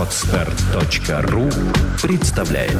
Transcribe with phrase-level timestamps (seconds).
[0.00, 1.50] Отстар.ру
[2.00, 2.72] представляет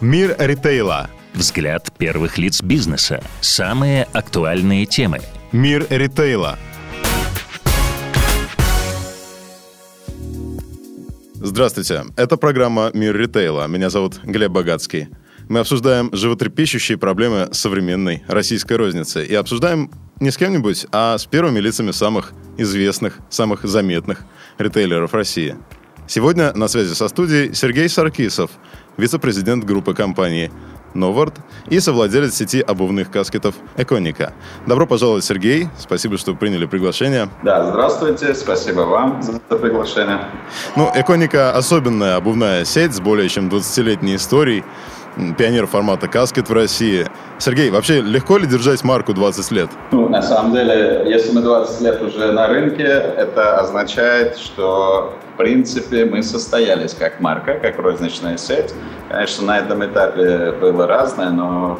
[0.00, 1.10] Мир ритейла.
[1.34, 3.22] Взгляд первых лиц бизнеса.
[3.42, 5.20] Самые актуальные темы.
[5.52, 6.58] Мир ритейла.
[11.34, 12.04] Здравствуйте.
[12.16, 13.66] Это программа «Мир ритейла».
[13.66, 15.08] Меня зовут Глеб Богатский.
[15.48, 19.24] Мы обсуждаем животрепещущие проблемы современной российской розницы.
[19.24, 19.90] И обсуждаем
[20.20, 24.20] не с кем-нибудь, а с первыми лицами самых известных, самых заметных
[24.58, 25.56] ритейлеров России.
[26.06, 28.50] Сегодня на связи со студией Сергей Саркисов,
[28.98, 30.52] вице-президент группы компании
[30.94, 31.34] Новард
[31.68, 34.34] и совладелец сети обувных каскетов Эконика.
[34.66, 35.68] Добро пожаловать, Сергей.
[35.78, 37.28] Спасибо, что приняли приглашение.
[37.42, 38.34] Да, здравствуйте.
[38.34, 40.28] Спасибо вам за приглашение.
[40.76, 44.64] Ну, Эконика особенная обувная сеть с более чем 20-летней историей
[45.36, 47.06] пионер формата каскет в России.
[47.38, 49.70] Сергей, вообще легко ли держать марку 20 лет?
[49.92, 55.36] Ну, на самом деле, если мы 20 лет уже на рынке, это означает, что в
[55.38, 58.74] принципе мы состоялись как марка, как розничная сеть.
[59.08, 61.78] Конечно, на этом этапе было разное, но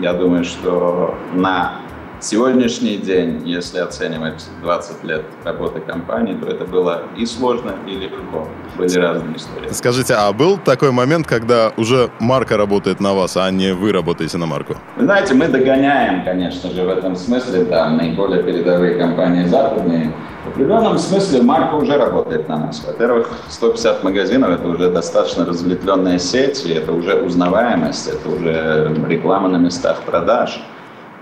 [0.00, 1.72] я думаю, что на
[2.20, 8.48] Сегодняшний день, если оценивать 20 лет работы компании, то это было и сложно, и легко.
[8.76, 9.68] Были разные истории.
[9.70, 14.36] Скажите, а был такой момент, когда уже марка работает на вас, а не вы работаете
[14.36, 14.74] на марку?
[14.96, 20.12] Вы знаете, мы догоняем, конечно же, в этом смысле, да, наиболее передовые компании западные.
[20.44, 22.82] В определенном смысле марка уже работает на нас.
[22.84, 29.48] Во-первых, 150 магазинов– это уже достаточно разветвленная сеть, и это уже узнаваемость, это уже реклама
[29.48, 30.60] на местах продаж–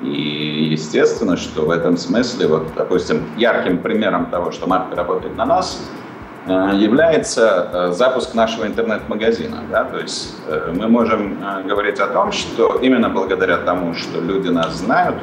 [0.03, 5.47] и естественно, что в этом смысле, вот, допустим, ярким примером того, что марка работает на
[5.47, 5.83] нас,
[6.47, 9.63] э, является э, запуск нашего интернет-магазина.
[9.71, 9.85] Да?
[9.85, 14.75] То есть э, мы можем говорить о том, что именно благодаря тому, что люди нас
[14.75, 15.17] знают,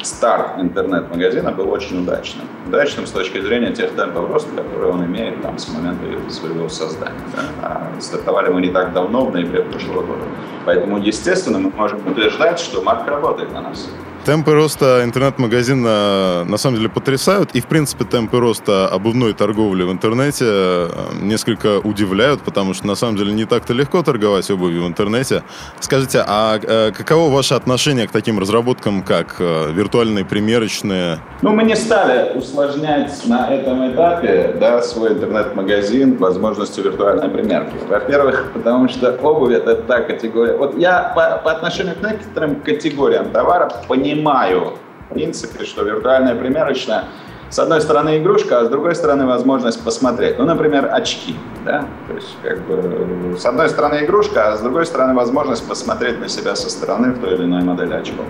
[0.00, 2.46] старт интернет-магазина был очень удачным.
[2.68, 7.18] Удачным с точки зрения тех темпов роста, которые он имеет там, с момента своего создания.
[7.34, 7.42] Да?
[7.62, 10.22] А стартовали мы не так давно, в ноябре прошлого года.
[10.64, 13.90] Поэтому, естественно, мы можем утверждать, что марка работает на нас.
[14.26, 17.52] Темпы роста интернет-магазина на самом деле потрясают.
[17.54, 20.88] И, в принципе, темпы роста обувной торговли в интернете э,
[21.22, 25.42] несколько удивляют, потому что, на самом деле, не так-то легко торговать обувью в интернете.
[25.80, 31.20] Скажите, а э, каково ваше отношение к таким разработкам, как э, виртуальные примерочные?
[31.40, 37.74] Ну, мы не стали усложнять на этом этапе да, свой интернет-магазин возможностью виртуальной примерки.
[37.88, 40.58] Во-первых, потому что обувь— это та категория...
[40.58, 44.78] Вот я по, по отношению к некоторым категориям товаров понимаю, понимаю,
[45.08, 47.04] в принципе, что виртуальная примерочная
[47.50, 50.38] с одной стороны игрушка, а с другой стороны возможность посмотреть.
[50.38, 51.34] Ну, например, очки.
[51.64, 51.84] Да?
[52.08, 56.28] То есть, как бы, с одной стороны игрушка, а с другой стороны возможность посмотреть на
[56.28, 58.24] себя со стороны в той или иной модели очков.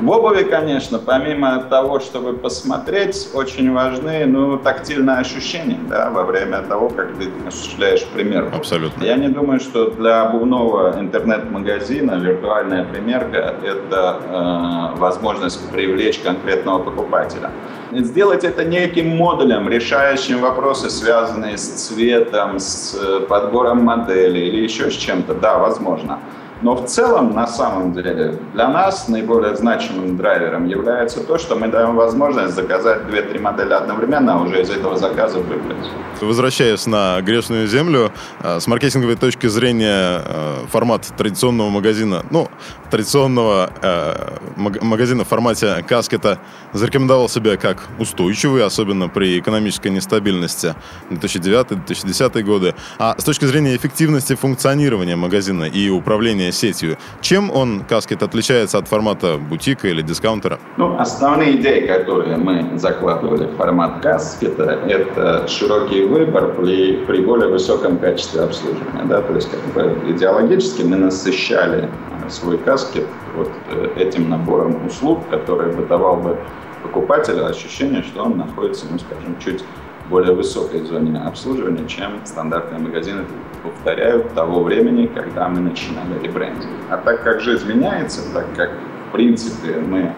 [0.00, 6.62] В обуви, конечно, помимо того, чтобы посмотреть, очень важны ну, тактильные ощущения да, во время
[6.62, 8.56] того, как ты осуществляешь примерку.
[8.56, 9.04] Абсолютно.
[9.04, 17.50] Я не думаю, что для обувного интернет-магазина виртуальная примерка– это э, возможность привлечь конкретного покупателя.
[17.92, 24.90] Сделать это неким модулем, решающим вопросы, связанные с цветом, с э, подбором модели или еще
[24.90, 26.18] с чем-то, да, возможно.
[26.62, 31.68] Но в целом, на самом деле, для нас наиболее значимым драйвером является то, что мы
[31.68, 35.88] даем возможность заказать 2-3 модели одновременно, а уже из этого заказа выбрать.
[36.20, 38.12] Возвращаясь на грешную землю,
[38.42, 42.48] э, с маркетинговой точки зрения э, формат традиционного магазина, ну,
[42.90, 46.38] традиционного э, магазина в формате каскета
[46.72, 50.76] зарекомендовал себя как устойчивый, особенно при экономической нестабильности
[51.10, 52.74] 2009-2010 годы.
[52.98, 56.96] А с точки зрения эффективности функционирования магазина и управления сетью.
[57.20, 60.58] Чем он, каскет, отличается от формата бутика или дискаунтера?
[60.76, 67.48] Ну, основные идеи, которые мы закладывали в формат каскета, это широкий выбор при, при более
[67.48, 69.04] высоком качестве обслуживания.
[69.04, 69.22] Да?
[69.22, 71.88] То есть, как бы идеологически мы насыщали
[72.28, 76.38] свой каскет вот э, этим набором услуг, который бы давал бы
[76.82, 79.64] покупателю ощущение, что он находится, ну, скажем, чуть
[80.12, 83.24] более высокой зоне обслуживания, чем стандартные магазины,
[83.62, 86.70] повторяю, того времени, когда мы начинали ребрендинг.
[86.90, 88.70] А так как жизнь меняется, так как,
[89.08, 90.14] в принципе, мы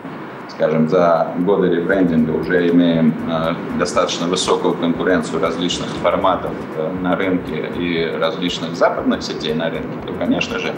[0.48, 7.72] скажем, за годы ребрендинга уже имеем э, достаточно высокую конкуренцию различных форматов э, на рынке
[7.76, 10.72] и различных западных сетей на рынке, то, конечно же,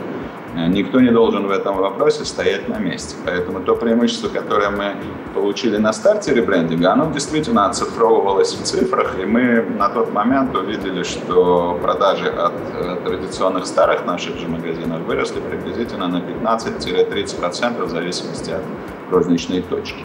[0.56, 3.14] Никто не должен в этом вопросе стоять на месте.
[3.26, 4.96] Поэтому то преимущество, которое мы
[5.34, 11.02] получили на старте ребрендинга, оно действительно оцифровывалось в цифрах, и мы на тот момент увидели,
[11.02, 18.50] что продажи от э, традиционных старых наших же магазинов выросли приблизительно на 15-30% в зависимости
[18.50, 18.62] от
[19.10, 20.04] розничной точки.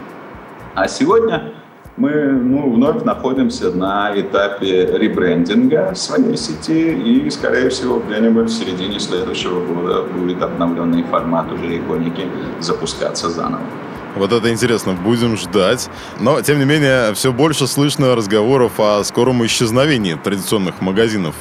[0.75, 1.53] А сегодня
[2.01, 8.99] мы ну, вновь находимся на этапе ребрендинга своей сети, и, скорее всего, где-нибудь в середине
[8.99, 12.25] следующего года будет обновленный формат уже иконики
[12.59, 13.61] запускаться заново.
[14.15, 15.89] Вот это интересно, будем ждать.
[16.19, 21.35] Но, тем не менее, все больше слышно разговоров о скором исчезновении традиционных магазинов.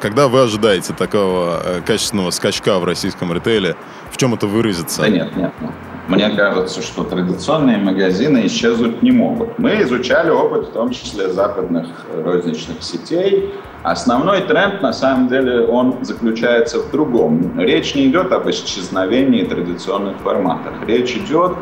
[0.00, 3.76] Когда вы ожидаете такого э, качественного скачка в российском ритейле?
[4.10, 5.02] В чем это выразится?
[5.02, 5.52] Да нет, нет.
[5.60, 5.70] нет.
[6.08, 9.58] Мне кажется, что традиционные магазины исчезнуть не могут.
[9.58, 13.54] Мы изучали опыт, в том числе западных розничных сетей.
[13.84, 17.58] Основной тренд, на самом деле, он заключается в другом.
[17.58, 20.74] Речь не идет об исчезновении традиционных форматов.
[20.86, 21.52] Речь идет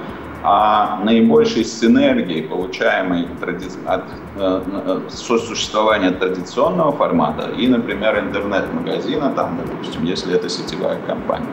[0.42, 3.26] о наибольшей синергии, получаемой
[3.86, 4.04] от
[4.36, 11.46] э, э, сосуществования традиционного формата и, например, интернет-магазина, там, допустим, если это сетевая компания.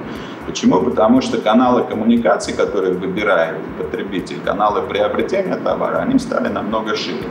[0.46, 0.82] Почему?
[0.82, 7.28] Потому что каналы коммуникации, которые выбирает потребитель, каналы приобретения товара, они стали намного шире.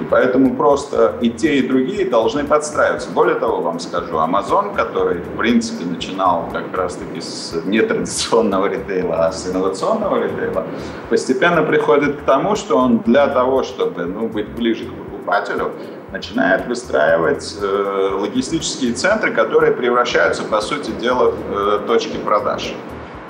[0.00, 3.10] И поэтому просто и те, и другие должны подстраиваться.
[3.10, 9.32] Более того, вам скажу, Amazon, который, в принципе, начинал как раз-таки с нетрадиционного ритейла, а
[9.32, 10.66] с инновационного ритейла,
[11.10, 15.72] постепенно приходит к тому, что он для того, чтобы ну, быть ближе к покупателю,
[16.12, 22.74] начинает выстраивать э, логистические центры, которые превращаются, по сути дела, в э, точки продаж.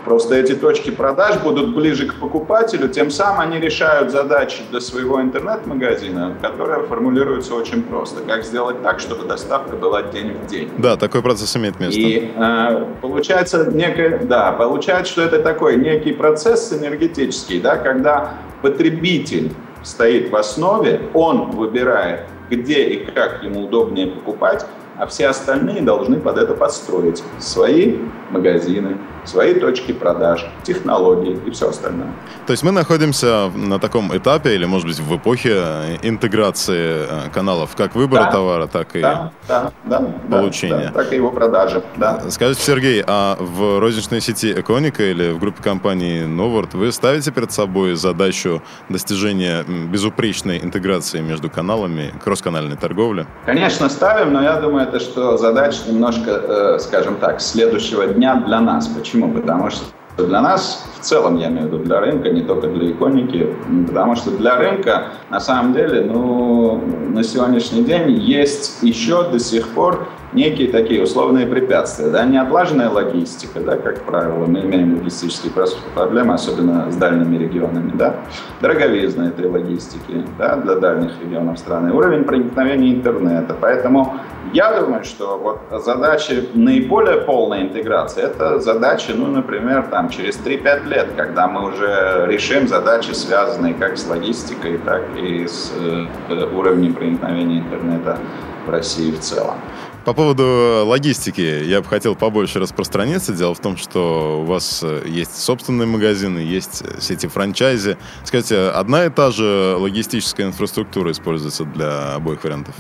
[0.04, 5.20] Просто эти точки продаж будут ближе к покупателю, тем самым они решают задачи для своего
[5.20, 8.22] интернет-магазина, которая формулируется очень просто.
[8.26, 10.70] Как сделать так, чтобы доставка была день в день.
[10.78, 12.00] Да, такой процесс имеет место.
[12.00, 19.52] И э, получается некое, да, получается, что это такой некий процесс энергетический, да, когда потребитель
[19.82, 22.20] стоит в основе, он выбирает,
[22.50, 24.66] где и как ему удобнее покупать,
[25.00, 27.96] а все остальные должны под это подстроить свои
[28.30, 32.12] магазины, свои точки продаж, технологии и все остальное.
[32.46, 37.30] То есть мы находимся на таком этапе, или, может быть, в эпохе э, интеграции э,
[37.32, 40.90] каналов как выбора да, товара, так и да, да, да, получения.
[40.92, 41.82] Да, так и его продажи.
[41.96, 42.20] Да.
[42.28, 47.52] Скажите, Сергей, а в розничной сети Эконика или в группе компании Новард вы ставите перед
[47.52, 53.26] собой задачу достижения безупречной интеграции между каналами, кросс-канальной торговли?
[53.46, 58.60] Конечно, ставим, но я думаю, это что задача немножко, э, скажем так, следующего дня для
[58.60, 58.88] нас.
[58.88, 59.32] Почему?
[59.32, 59.84] Потому что
[60.18, 63.54] для нас, в целом, я имею в виду для рынка, не только для иконики,
[63.86, 69.68] потому что для рынка, на самом деле, ну, на сегодняшний день есть еще до сих
[69.68, 75.52] пор некие такие условные препятствия, да, неотлаженная логистика, да, как правило, мы имеем логистические
[75.94, 78.16] проблемы, особенно с дальними регионами, да,
[78.60, 84.14] дороговизна этой логистики, да, для дальних регионов страны, уровень проникновения интернета, поэтому
[84.52, 90.88] я думаю, что вот задачи наиболее полной интеграции, это задачи, ну, например, там, через 3-5
[90.90, 96.94] лет, когда мы уже решим задачи, связанные как с логистикой, так и с э, уровнем
[96.94, 98.18] проникновения интернета
[98.66, 99.56] в России в целом.
[100.04, 103.32] По поводу логистики я бы хотел побольше распространиться.
[103.32, 107.96] Дело в том, что у вас э, есть собственные магазины, есть сети франчайзи.
[108.24, 112.74] Скажите, одна и та же логистическая инфраструктура используется для обоих вариантов?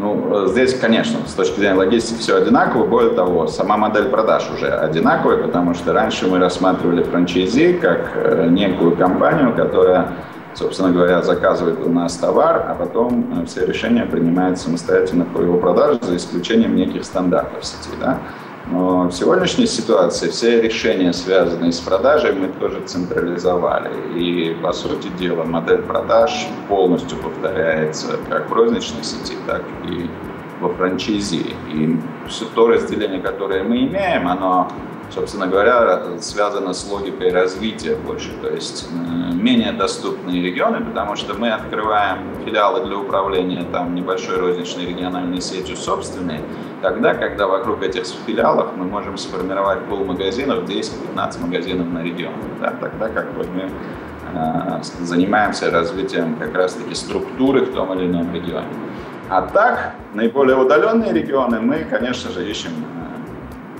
[0.00, 2.86] Ну, здесь, конечно, с точки зрения логистики все одинаково.
[2.86, 8.48] Более того, сама модель продаж уже одинаковая, потому что раньше мы рассматривали франчайзи как э,
[8.48, 10.08] некую компанию, которая
[10.54, 15.58] собственно говоря, заказывает у нас товар, а потом э, все решения принимает самостоятельно по его
[15.58, 17.90] продаже, за исключением неких стандартов сети.
[18.00, 18.20] Да?
[18.70, 23.90] В сегодняшней ситуации все решения, связанные с продажей, мы тоже централизовали.
[24.16, 30.08] И, по сути дела, модель продаж полностью повторяется как в розничной сети, так и
[30.60, 31.56] во франчайзи.
[31.74, 31.98] И
[32.28, 34.70] все то разделение, которое мы имеем, оно
[35.10, 41.34] собственно говоря, связано с логикой развития больше, то есть э, менее доступные регионы, потому что
[41.34, 46.40] мы открываем филиалы для управления там небольшой розничной региональной сетью собственной,
[46.82, 52.70] тогда, когда вокруг этих филиалов мы можем сформировать пол магазинов, 10-15 магазинов на регион, да,
[52.80, 53.70] тогда как бы мы
[54.34, 58.68] э, занимаемся развитием как раз-таки структуры в том или ином регионе.
[59.28, 62.72] А так, наиболее удаленные регионы мы, конечно же, ищем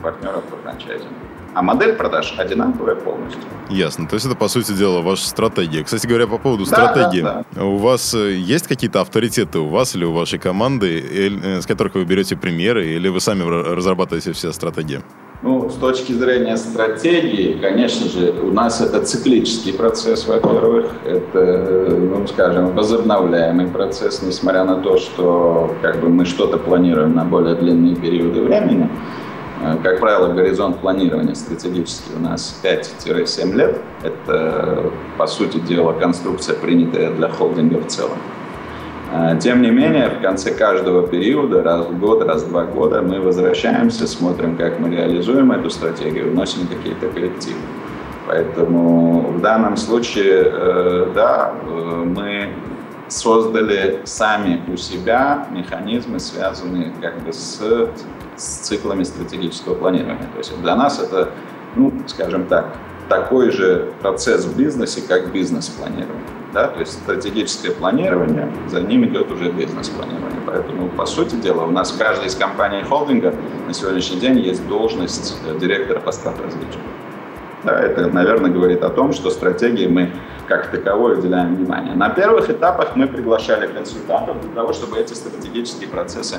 [0.02, 1.14] партнеров по франчайзингу.
[1.52, 3.42] А модель продаж одинаковая полностью.
[3.68, 4.06] Ясно.
[4.06, 5.82] То есть это, по сути дела, ваша стратегия.
[5.82, 7.22] Кстати говоря, по поводу да, стратегии.
[7.22, 7.64] Да, да.
[7.64, 11.94] У вас э, есть какие-то авторитеты у вас или у вашей команды, э, с которых
[11.96, 15.00] вы берете примеры, или вы сами разрабатываете все стратегии?
[15.42, 22.26] Ну, с точки зрения стратегии, конечно же, у нас это циклический процесс, во-первых, это, ну,
[22.28, 27.96] скажем, возобновляемый процесс, несмотря на то, что как бы мы что-то планируем на более длинные
[27.96, 28.88] периоды времени.
[29.60, 33.80] Э, как правило, горизонт планирования стратегический у нас 5-7 лет.
[34.02, 38.18] Это, по сути дела, конструкция, принятая для холдинга в целом.
[39.12, 43.02] А, тем не менее, в конце каждого периода, раз в год, раз в два года,
[43.02, 47.58] мы возвращаемся, смотрим, как мы реализуем эту стратегию, вносим какие-то коррективы.
[48.28, 52.50] Поэтому в данном случае, э, да, э, мы
[53.08, 57.60] создали сами у себя механизмы, связанные как бы с,
[58.40, 60.28] с циклами стратегического планирования.
[60.32, 61.30] То есть для нас это,
[61.76, 62.74] ну, скажем так,
[63.08, 66.24] такой же процесс в бизнесе, как бизнес-планирование.
[66.54, 66.68] Да?
[66.68, 70.40] То есть стратегическое планирование, за ним идет уже бизнес-планирование.
[70.46, 73.34] Поэтому, по сути дела, у нас в каждой из компаний холдинга
[73.66, 76.78] на сегодняшний день есть должность э, директора по развития.
[77.62, 80.12] Да, это, наверное, говорит о том, что стратегии мы
[80.48, 81.94] как таковой уделяем внимание.
[81.94, 86.38] На первых этапах мы приглашали консультантов для того, чтобы эти стратегические процессы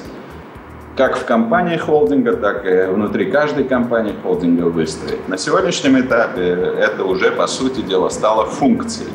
[0.95, 5.27] как в компании холдинга, так и внутри каждой компании холдинга выстроить.
[5.27, 9.11] На сегодняшнем этапе это уже, по сути дела, стало функцией.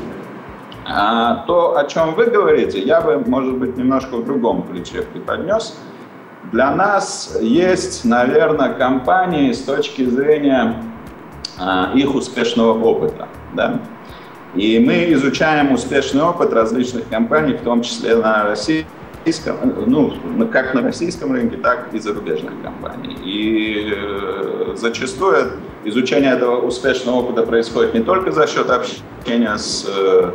[0.89, 5.77] А то, о чем вы говорите, я бы, может быть, немножко в другом ключе преподнес.
[6.53, 10.77] Для нас есть, наверное, компании с точки зрения
[11.59, 13.27] а, их успешного опыта.
[13.55, 13.81] Да?
[14.55, 18.87] И мы изучаем успешный опыт различных компаний, в том числе на России,
[19.87, 23.17] ну, как на российском рынке, так и зарубежных компаний.
[23.25, 25.53] И э, зачастую
[25.85, 30.31] изучение этого успешного опыта происходит не только за счет общения с э,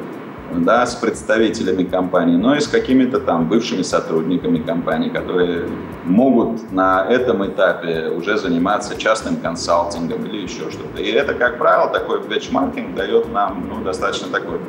[0.53, 5.67] да, с представителями компании, но и с какими-то там бывшими сотрудниками компании, которые
[6.03, 11.01] могут на этом этапе уже заниматься частным консалтингом или еще что-то.
[11.01, 14.59] И это, как правило, такой бенчмаркинг дает нам ну, достаточно такой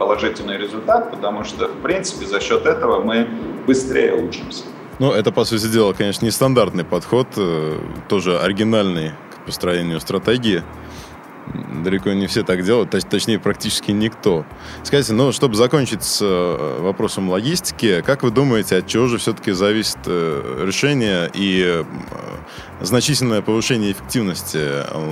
[0.00, 3.28] положительный результат, потому что, в принципе, за счет этого мы
[3.66, 4.64] быстрее учимся.
[4.98, 7.78] Ну, это, по сути дела, конечно, нестандартный подход, э,
[8.08, 10.62] тоже оригинальный к построению стратегии
[11.82, 14.44] далеко не все так делают, точ, точнее, практически никто.
[14.82, 19.52] Скажите, ну, чтобы закончить с э, вопросом логистики, как вы думаете, от чего же все-таки
[19.52, 21.84] зависит э, решение и э,
[22.80, 24.60] значительное повышение эффективности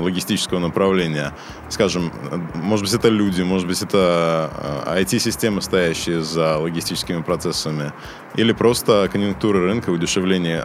[0.02, 1.32] логистического направления?
[1.68, 2.12] Скажем,
[2.54, 4.50] может быть, это люди, может быть, это
[4.86, 7.92] IT-системы, стоящие за логистическими процессами,
[8.36, 10.62] или просто конъюнктура рынка, удешевление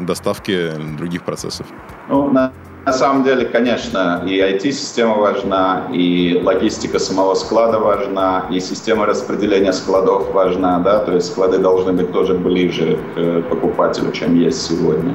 [0.00, 1.66] доставки других процессов?
[2.08, 2.52] Ну, на
[2.88, 9.74] на самом деле, конечно, и IT-система важна, и логистика самого склада важна, и система распределения
[9.74, 15.14] складов важна, да, то есть склады должны быть тоже ближе к покупателю, чем есть сегодня.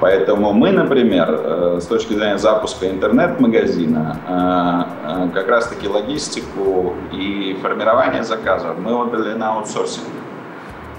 [0.00, 7.56] Поэтому мы, например, э, с точки зрения запуска интернет-магазина, э, э, как раз-таки логистику и
[7.62, 10.17] формирование заказов мы отдали на аутсорсинг.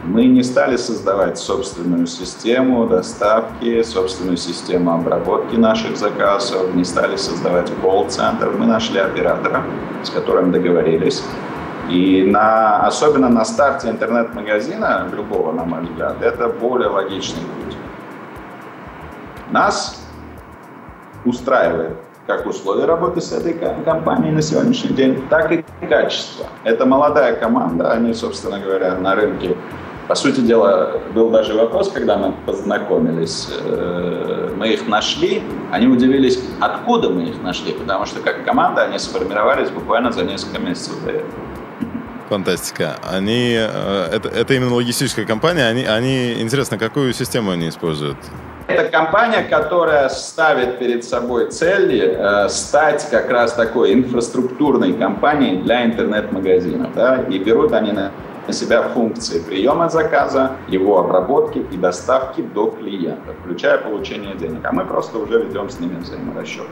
[0.10, 7.72] Мы не стали создавать собственную систему доставки, собственную систему обработки наших заказов, не стали создавать
[7.84, 8.50] колл-центр.
[8.58, 9.64] Мы нашли оператора,
[10.02, 11.24] с которым договорились.
[11.92, 17.78] И на, особенно на старте интернет-магазина, любого, на мой взгляд, это более логичный путь.
[19.52, 20.04] Нас
[21.24, 23.54] устраивает как условия работы с этой
[23.86, 26.48] компанией на сегодняшний день, так и качество.
[26.64, 29.56] Это молодая команда, они, собственно говоря, на рынке
[30.10, 36.40] по сути дела, был даже вопрос, когда мы познакомились, э, мы их нашли, они удивились,
[36.60, 41.12] откуда мы их нашли, потому что как команда они сформировались буквально за несколько месяцев до
[41.12, 41.32] этого.
[42.28, 42.96] Фантастика.
[43.08, 48.18] Они, э, это, это именно логистическая компания, они, они, интересно, какую систему они используют?
[48.66, 55.86] Это компания, которая ставит перед собой цель э, стать как раз такой инфраструктурной компанией для
[55.86, 56.96] интернет-магазинов.
[56.96, 57.26] Да?
[57.30, 58.12] И берут они на
[58.50, 64.62] на себя функции приема заказа, его обработки и доставки до клиента, включая получение денег.
[64.64, 66.66] А мы просто уже ведем с ними взаиморасчеты.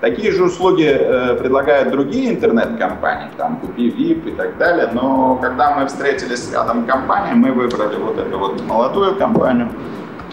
[0.00, 5.76] Такие же услуги э, предлагают другие интернет-компании, там купи VIP и так далее, но когда
[5.76, 9.70] мы встретились с рядом компаний, мы выбрали вот эту вот молодую компанию,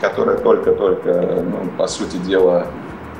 [0.01, 2.67] которая только-только, ну, по сути дела,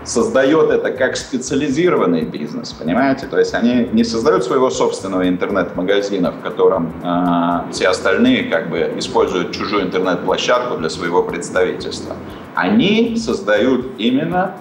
[0.03, 3.27] создает это как специализированный бизнес, понимаете?
[3.27, 8.93] То есть они не создают своего собственного интернет-магазина, в котором э, все остальные как бы
[8.97, 12.15] используют чужую интернет-площадку для своего представительства.
[12.55, 14.55] Они создают именно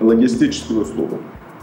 [0.00, 1.20] логистическую услугу.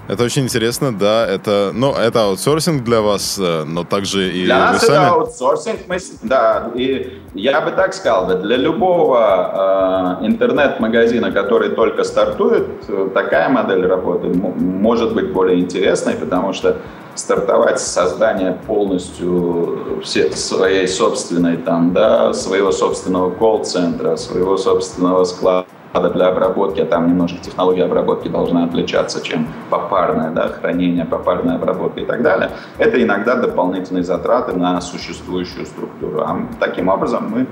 [0.10, 1.28] Это очень интересно, да.
[1.28, 5.06] Это, ну, это аутсорсинг для вас, э, но также и для вы нас сами...
[5.06, 6.72] это аутсорсинг, мы, да.
[6.74, 12.68] И я бы так сказал, для любого э, интернет-магазина, который только стартует,
[13.14, 16.78] такая модель работы может быть более интересной, потому что
[17.14, 25.68] стартовать с создания полностью все, своей собственной там, да, своего собственного колл-центра, своего собственного склада,
[25.94, 32.02] для обработки, а там немножко технология обработки должна отличаться, чем попарное да, хранение, попарная обработка
[32.02, 36.22] и так далее, это иногда дополнительные затраты на существующую структуру.
[36.22, 37.48] А таким образом мы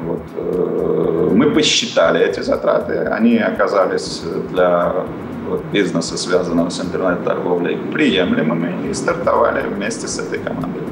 [0.00, 4.92] вот, э, мы посчитали эти затраты, они оказались для
[5.48, 10.82] вот, бизнеса, связанного с интернет-торговлей, приемлемыми и стартовали вместе с этой командой.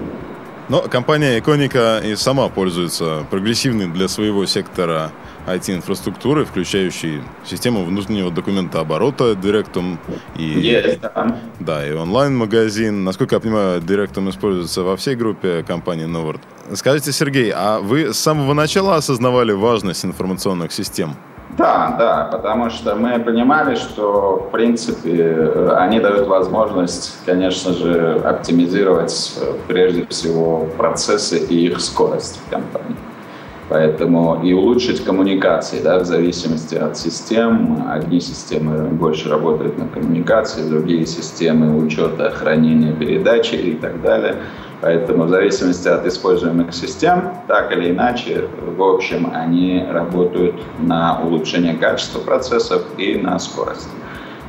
[0.69, 5.13] Но компания Иконика и сама пользуется прогрессивной для своего сектора
[5.47, 9.99] IT-инфраструктуры, включающей систему внутреннего документа оборота Directum
[10.37, 11.37] и, Есть, да.
[11.61, 13.05] Да, и онлайн-магазин.
[13.05, 16.41] Насколько я понимаю, Directum используется во всей группе компании Novart.
[16.75, 21.15] Скажите, Сергей, а вы с самого начала осознавали важность информационных систем?
[21.57, 29.33] Да, да, потому что мы понимали, что, в принципе, они дают возможность, конечно же, оптимизировать
[29.41, 32.97] э, прежде всего процессы и их скорость в компании.
[33.69, 37.85] Поэтому и улучшить коммуникации, да, в зависимости от систем.
[37.89, 44.37] Одни системы больше работают на коммуникации, другие системы учета, хранения, передачи и так далее.
[44.81, 48.45] Поэтому в зависимости от используемых систем, так или иначе,
[48.77, 53.89] в общем, они работают на улучшение качества процессов и на скорость.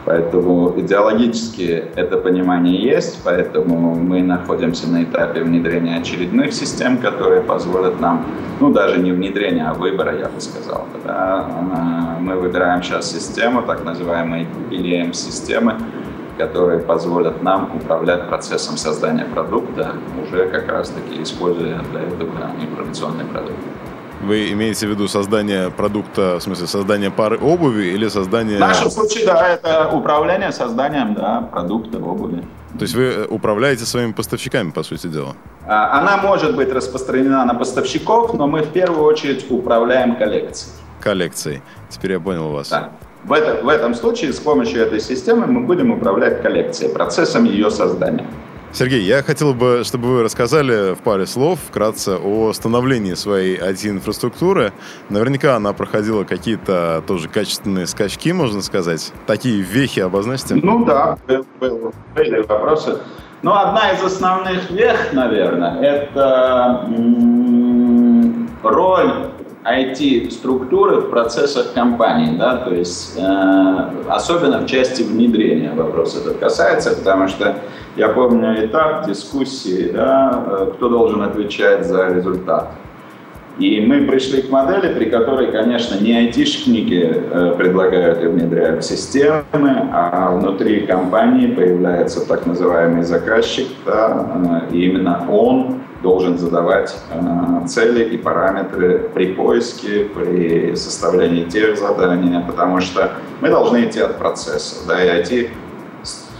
[0.07, 7.99] Поэтому идеологически это понимание есть, поэтому мы находимся на этапе внедрения очередных систем, которые позволят
[7.99, 8.25] нам,
[8.61, 10.85] ну даже не внедрения, а выбора, я бы сказал.
[11.03, 11.45] Да?
[12.21, 15.75] Мы выбираем сейчас систему, так называемые PLM-системы,
[16.37, 19.91] которые позволят нам управлять процессом создания продукта,
[20.23, 23.59] уже как раз-таки используя для этого информационный продукт.
[24.21, 28.57] Вы имеете в виду создание продукта, в смысле создание пары обуви или создание...
[28.57, 32.43] В нашем случае, да, это управление созданием да, продукта обуви.
[32.77, 35.35] То есть вы э, управляете своими поставщиками, по сути дела?
[35.67, 40.73] А, она может быть распространена на поставщиков, но мы в первую очередь управляем коллекцией.
[40.99, 41.61] Коллекцией.
[41.89, 42.69] Теперь я понял вас.
[42.69, 42.89] Да.
[43.23, 47.69] В, это, в этом случае с помощью этой системы мы будем управлять коллекцией, процессом ее
[47.69, 48.25] создания.
[48.73, 54.71] Сергей, я хотел бы, чтобы вы рассказали в паре слов вкратце о становлении своей IT-инфраструктуры.
[55.09, 59.13] Наверняка она проходила какие-то тоже качественные скачки, можно сказать.
[59.25, 60.55] Такие вехи обозначьте.
[60.55, 62.99] Ну да, были вопросы.
[63.41, 66.87] Но одна из основных вех, наверное, это
[68.63, 69.31] роль
[69.67, 76.95] IT-структуры в процессах компании, да, то есть э, особенно в части внедрения вопрос этот касается,
[76.95, 77.57] потому что
[77.97, 82.69] я помню этап дискуссии, да, э, кто должен отвечать за результат.
[83.59, 89.43] И мы пришли к модели, при которой, конечно, не айтишники э, предлагают и внедряют системы,
[89.51, 97.67] а внутри компании появляется так называемый заказчик, да, э, и именно он должен задавать э,
[97.67, 104.17] цели и параметры при поиске, при составлении тех заданий, потому что мы должны идти от
[104.17, 104.87] процесса.
[104.87, 105.49] Да, и IT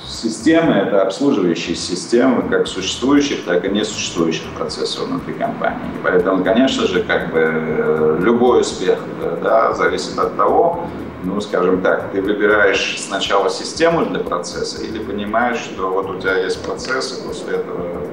[0.08, 5.90] системы— это обслуживающие системы как существующих, так и несуществующих процессов внутри компании.
[5.96, 9.00] И поэтому, конечно же, как бы э, любой успех
[9.44, 10.88] да, зависит от того,
[11.24, 16.38] ну, скажем так, ты выбираешь сначала систему для процесса или понимаешь, что вот у тебя
[16.38, 18.07] есть процесс, и после этого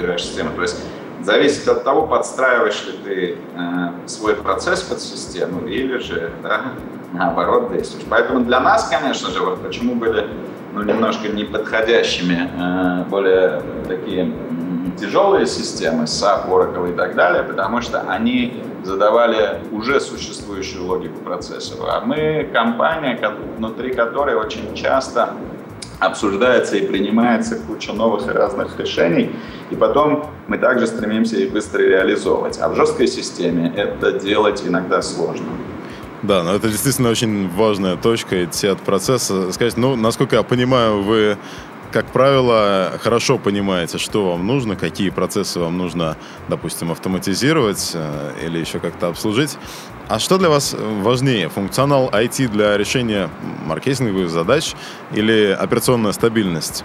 [0.00, 0.50] выбираешь систему.
[0.54, 0.82] То есть
[1.22, 6.72] зависит от того, подстраиваешь ли ты э, свой процесс под систему или же да,
[7.12, 8.04] наоборот действуешь.
[8.08, 10.28] Поэтому для нас, конечно же, вот почему были
[10.72, 14.32] ну, немножко неподходящими, э, более такие
[14.98, 21.74] тяжелые системы, SAP, Oracle и так далее, потому что они задавали уже существующую логику процесса.
[21.86, 23.18] А мы компания,
[23.58, 25.30] внутри которой очень часто
[26.00, 29.30] обсуждается и принимается куча новых и разных решений,
[29.70, 32.58] и потом мы также стремимся их быстро реализовывать.
[32.60, 35.46] А в жесткой системе это делать иногда сложно.
[36.22, 39.52] Да, но это действительно очень важная точка, идти от процесса.
[39.52, 41.38] Сказать, ну, насколько я понимаю, вы
[41.92, 46.16] как правило, хорошо понимаете, что вам нужно, какие процессы вам нужно,
[46.48, 49.58] допустим, автоматизировать э, или еще как-то обслужить.
[50.08, 53.28] А что для вас важнее, функционал IT для решения
[53.66, 54.74] маркетинговых задач
[55.12, 56.84] или операционная стабильность?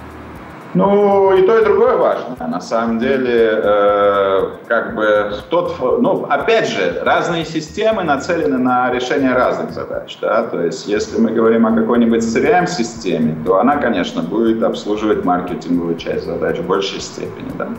[0.76, 2.36] Ну, и то, и другое важно.
[2.48, 9.34] На самом деле, э, как бы тот, ну, опять же, разные системы нацелены на решение
[9.34, 14.64] разных задач, да, то есть, если мы говорим о какой-нибудь CRM-системе, то она, конечно, будет
[14.64, 17.70] обслуживать маркетинговую часть задач в большей степени, да.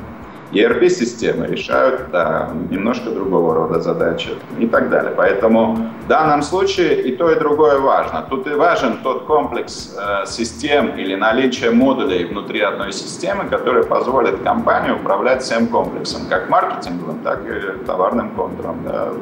[0.53, 5.13] ERP-системы решают да, немножко другого рода задачи и так далее.
[5.17, 8.25] Поэтому в данном случае и то, и другое важно.
[8.29, 14.43] Тут и важен тот комплекс э, систем или наличие модулей внутри одной системы, который позволит
[14.43, 18.83] компании управлять всем комплексом, как маркетинговым, так и товарным контуром.
[18.85, 19.13] Да.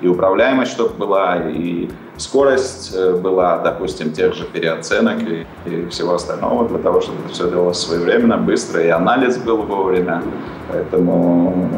[0.00, 6.14] И управляемость, чтобы была, и скорость э, была, допустим, тех же переоценок и, и всего
[6.14, 10.22] остального, для того, чтобы это все делалось своевременно, быстро, и анализ был вовремя.
[10.70, 11.70] Поэтому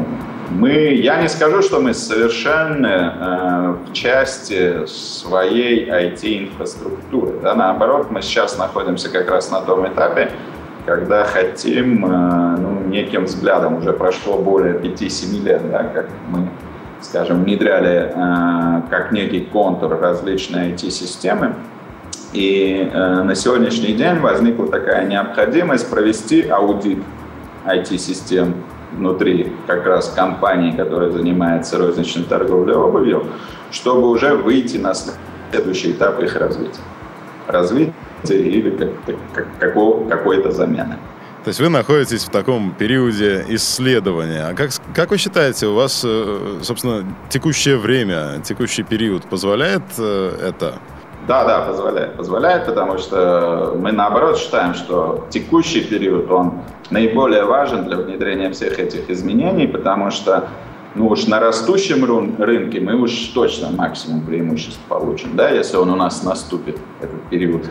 [0.49, 7.33] мы, я не скажу, что мы совершенны э, в части своей IT-инфраструктуры.
[7.41, 10.31] Да, наоборот, мы сейчас находимся как раз на том этапе,
[10.85, 16.49] когда хотим, э, ну, неким взглядом, уже прошло более 5-7 лет, да, как мы,
[17.01, 21.55] скажем, внедряли э, как некий контур различные IT-системы,
[22.33, 26.99] и э, на сегодняшний день возникла такая необходимость провести аудит
[27.65, 28.53] IT-систем
[28.91, 33.25] внутри как раз компании, которая занимается розничной торговлей обувью,
[33.71, 36.81] чтобы уже выйти на следующий этап их развития.
[37.47, 37.93] Развитие
[38.27, 38.89] или как,
[39.33, 40.97] как, какого, какой-то замены.
[41.43, 44.47] То есть вы находитесь в таком периоде исследования.
[44.49, 50.49] А как, как вы считаете, у вас, э, собственно, текущее время, текущий период позволяет э,
[50.49, 50.73] это?
[51.27, 52.17] Да, да, позволяет.
[52.17, 58.77] Позволяет, потому что мы наоборот считаем, что текущий период, он наиболее важен для внедрения всех
[58.77, 60.49] этих изменений, потому что
[60.95, 62.03] ну уж на растущем
[62.37, 67.63] рынке мы уж точно максимум преимуществ получим, да, если он у нас наступит, этот период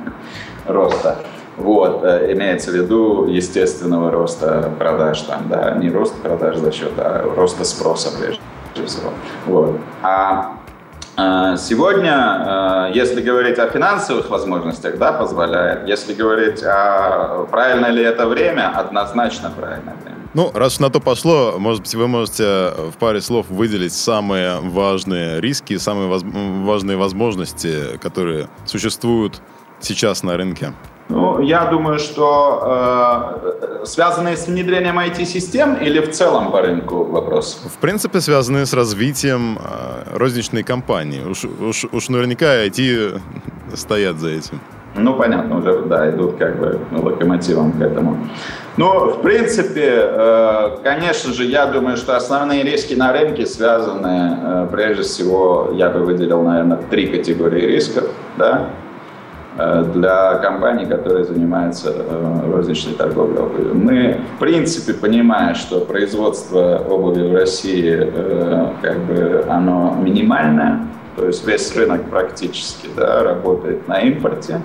[0.66, 1.18] роста.
[1.60, 6.92] Вот, э, имеется в виду естественного роста продаж там, да, не рост продаж за счет,
[6.96, 8.40] а роста спроса прежде
[8.86, 9.10] всего.
[9.46, 9.76] Вот.
[10.02, 10.56] А
[11.16, 15.86] э, Сегодня, э, если говорить о финансовых возможностях, да, позволяет.
[15.86, 20.16] Если говорить о правильно ли это время, однозначно правильное время.
[20.32, 25.40] Ну, раз на то пошло, может быть, вы можете в паре слов выделить самые важные
[25.40, 26.22] риски, самые воз...
[26.22, 29.42] важные возможности, которые существуют
[29.80, 30.72] сейчас на рынке.
[31.10, 33.40] Ну, я думаю, что
[33.82, 37.60] э, связанные с внедрением IT-систем или в целом по рынку вопрос?
[37.66, 41.24] В принципе, связанные с развитием э, розничной компании.
[41.24, 43.20] Уж, уж, уж наверняка IT
[43.74, 44.60] стоят за этим.
[44.94, 48.16] Ну, понятно, уже, да, идут как бы локомотивом к этому.
[48.76, 54.68] Ну, в принципе, э, конечно же, я думаю, что основные риски на рынке связаны, э,
[54.70, 58.04] прежде всего, я бы выделил, наверное, три категории рисков,
[58.38, 58.70] да,
[59.56, 61.92] для компаний, которые занимаются
[62.52, 63.74] розничной торговлей обувью.
[63.74, 68.10] Мы, в принципе, понимая, что производство обуви в России,
[68.80, 70.86] как бы, оно минимальное,
[71.16, 74.60] то есть весь рынок практически да, работает на импорте.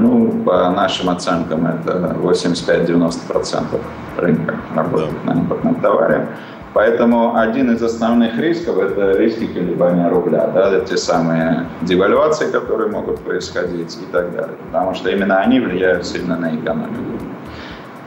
[0.00, 3.80] Ну, по нашим оценкам, это 85-90%
[4.16, 6.26] рынка работает на импортном товаре.
[6.74, 13.20] Поэтому один из основных рисков– это риски колебания рубля, да, те самые девальвации, которые могут
[13.20, 14.56] происходить и так далее.
[14.66, 17.00] Потому что именно они влияют сильно на экономику.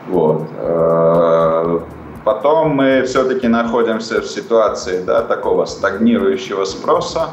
[0.09, 0.49] Вот.
[0.59, 1.79] Э,
[2.25, 7.29] потом мы все-таки находимся в ситуации да, такого стагнирующего спроса,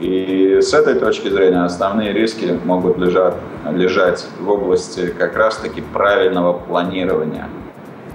[0.00, 3.34] и с этой точки зрения основные риски могут лежать,
[3.70, 7.46] лежать в области как раз-таки правильного планирования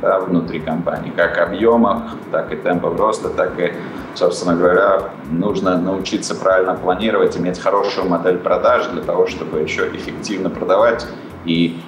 [0.02, 3.74] да, внутри компании, как объемах, так и темпов роста, так и,
[4.14, 10.50] собственно говоря, нужно научиться правильно планировать, иметь хорошую модель продаж для того, чтобы еще эффективно
[10.50, 11.08] продавать
[11.46, 11.80] и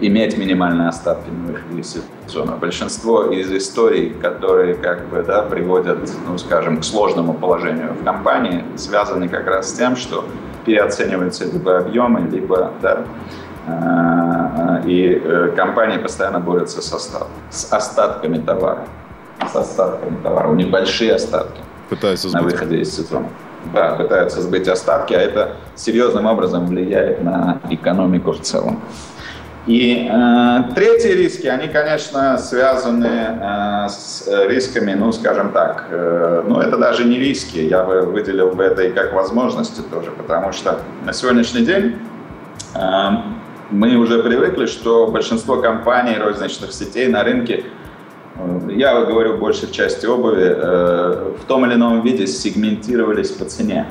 [0.00, 2.56] иметь минимальные остатки на выходе из сезона.
[2.56, 8.64] Большинство из историй, которые как бы, да, приводят, ну, скажем, к сложному положению в компании,
[8.76, 10.24] связаны как раз с тем, что
[10.64, 13.04] переоцениваются либо объемы, либо да,
[14.86, 18.86] и э, компании постоянно борются с, остат, с остатками товара.
[19.50, 20.48] С остатками товара.
[20.48, 23.28] У них большие остатки пытаются на выходе из сезона.
[23.72, 28.82] Да, пытаются сбыть остатки, а это серьезным образом влияет на экономику в целом.
[29.66, 36.60] И э, третьи риски, они, конечно, связаны э, с рисками, ну, скажем так, э, ну,
[36.60, 40.80] это даже не риски, я бы выделил бы это и как возможности тоже, потому что
[41.06, 41.96] на сегодняшний день
[42.74, 43.08] э,
[43.70, 47.64] мы уже привыкли, что большинство компаний розничных сетей на рынке,
[48.36, 53.44] э, я говорю больше в части обуви, э, в том или ином виде сегментировались по
[53.44, 53.86] цене.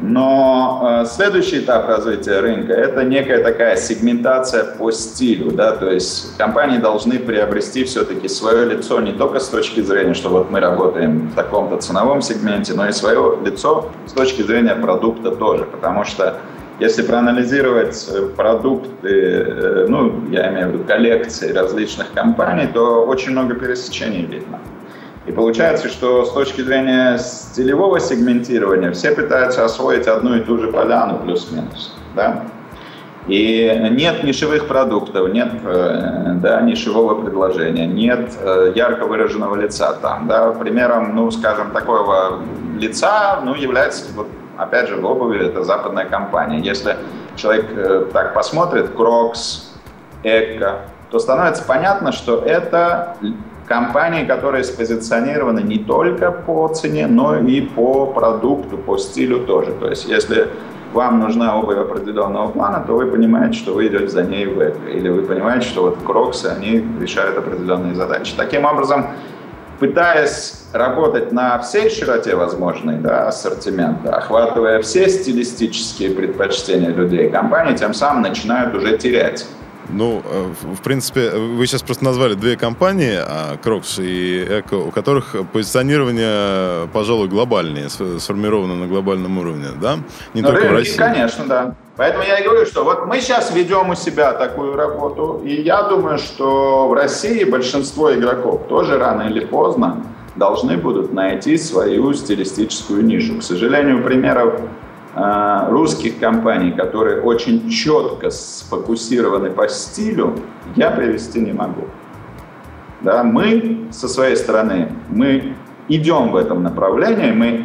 [0.00, 5.50] Но э, следующий этап развития рынка– это некая такая сегментация по стилю.
[5.50, 5.72] Да?
[5.72, 10.50] То есть компании должны приобрести все-таки свое лицо не только с точки зрения, что вот
[10.50, 15.64] мы работаем в таком-то ценовом сегменте, но и свое лицо с точки зрения продукта тоже.
[15.64, 16.38] Потому что
[16.80, 23.32] если проанализировать э, продукты, э, ну, я имею в виду коллекции различных компаний, то очень
[23.32, 24.60] много пересечений видно.
[25.26, 30.68] И получается, что с точки зрения стилевого сегментирования все пытаются освоить одну и ту же
[30.68, 31.94] поляну плюс-минус.
[32.14, 32.44] Да?
[33.26, 38.30] И нет нишевых продуктов, нет э, да, нишевого предложения, нет
[38.74, 40.28] ярко выраженного лица там.
[40.28, 40.52] Да.
[40.52, 42.38] Примером, ну, скажем, такого
[42.78, 44.28] лица ну, является, вот,
[44.58, 46.58] опять же, в обуви это западная компания.
[46.58, 46.96] Если
[47.36, 49.72] человек э, так посмотрит, Crocs,
[50.22, 53.16] Ecco, то становится понятно, что это
[53.66, 59.72] компании, которые спозиционированы не только по цене, но и по продукту, по стилю тоже.
[59.72, 60.48] То есть если
[60.92, 64.88] вам нужна обувь определенного плана, то вы понимаете, что вы идете за ней в Ecco.
[64.88, 68.34] Или вы понимаете, что вот кроксы, они решают определенные задачи.
[68.36, 69.08] Таким образом,
[69.78, 77.94] пытаясь работать на всей широте возможной да, ассортимента, охватывая все стилистические предпочтения людей, компании тем
[77.94, 79.46] самым начинают уже терять
[79.90, 83.18] ну, э, в принципе, вы сейчас просто назвали две компании,
[83.62, 89.98] Crocs и Ecco, у которых позиционирование, пожалуй, глобальнее, сформировано на глобальном уровне, да?
[90.34, 90.96] Не ну, только в России.
[90.96, 91.74] Конечно, да.
[91.98, 95.82] Поэтому я и говорю, что вот мы сейчас ведем у себя такую работу, и я
[95.82, 100.06] думаю, что в России большинство игроков тоже рано или поздно
[100.36, 103.40] должны будут найти свою стилистическую нишу.
[103.40, 104.60] К сожалению, примеров
[105.16, 110.38] а, русских компаний, которые очень четко сфокусированы по стилю,
[110.76, 111.88] я привести не могу.
[113.00, 115.56] Да, мы со своей стороны, мы
[115.88, 117.64] идем в этом направлении, мы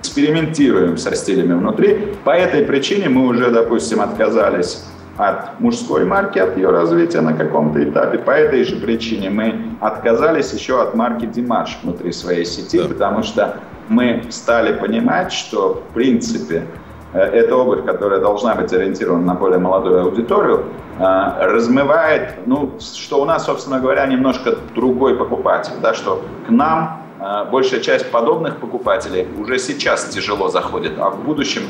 [0.00, 2.14] экспериментируем со стилями внутри.
[2.24, 4.84] По этой причине мы уже, допустим, отказались
[5.16, 8.18] от мужской марки, от ее развития на каком-то этапе.
[8.18, 12.88] По этой же причине мы отказались еще от марки Димаш внутри своей сети, да.
[12.88, 13.56] потому что
[13.88, 16.66] мы стали понимать, что в принципе
[17.12, 20.64] э, эта обувь, которая должна быть ориентирована на более молодую аудиторию,
[20.98, 21.02] э,
[21.40, 27.05] размывает, ну, что у нас, собственно говоря, немножко другой покупатель, да, что к нам
[27.50, 31.62] большая часть подобных покупателей уже сейчас тяжело заходит, а в будущем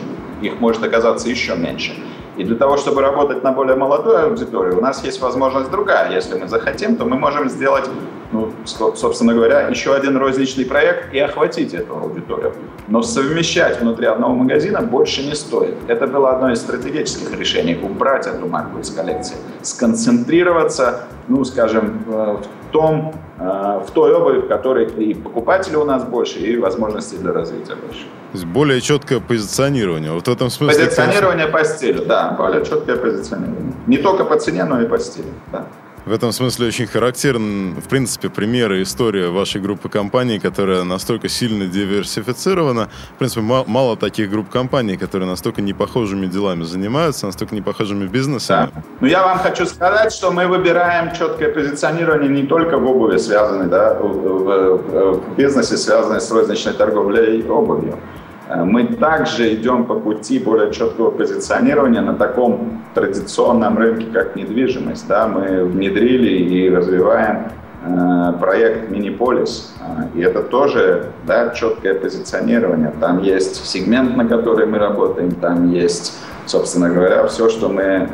[0.43, 1.93] их может оказаться еще меньше.
[2.37, 6.13] И для того, чтобы работать на более молодую аудиторию, у нас есть возможность другая.
[6.13, 7.89] Если мы захотим, то мы можем сделать,
[8.33, 12.53] ну, собственно говоря, еще один розничный проект и охватить эту аудиторию.
[12.89, 15.75] Но совмещать внутри одного магазина больше не стоит.
[15.89, 22.43] Это было одно из стратегических решений– убрать эту марку из коллекции, сконцентрироваться, ну, скажем, в
[22.73, 27.33] том, э, в той обуви, в которой и покупателей у нас больше, и возможностей для
[27.33, 28.03] развития больше.
[28.33, 30.13] То есть более четкое позиционирование.
[30.13, 30.85] Вот в этом смысле...
[30.85, 33.73] Позиционирование по стилю, да, более четкое позиционирование.
[33.87, 35.67] Не только по цене, но и по стилю, да.
[36.07, 41.29] В этом смысле очень характерен, в принципе, пример и история вашей группы компаний, которая настолько
[41.29, 42.89] сильно диверсифицирована.
[43.17, 48.71] В принципе, мало, мало таких групп компаний, которые настолько непохожими делами занимаются, настолько непохожими бизнесами.
[48.73, 48.83] Да.
[49.01, 53.67] Но я вам хочу сказать, что мы выбираем четкое позиционирование не только в обуви, связанной,
[53.67, 57.99] да, в, в, в бизнесе, связанной с розничной торговлей обувью.
[58.49, 65.07] Э, мы также идем по пути более четкого позиционирования на таком традиционном рынке, как недвижимость.
[65.09, 65.27] Да?
[65.27, 67.49] Мы внедрили и развиваем
[67.85, 69.75] э, проект Миниполис.
[69.81, 72.93] Э, и это тоже да, четкое позиционирование.
[73.01, 78.09] Там есть сегмент, на который мы работаем, там есть, собственно говоря, все, что мы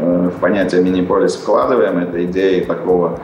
[0.00, 3.18] в понятие Миниполис вкладываем, это идеи такого